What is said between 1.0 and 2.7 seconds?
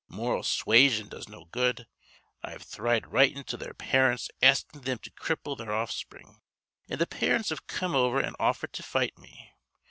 does no good. I have